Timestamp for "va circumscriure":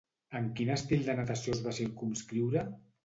1.67-2.65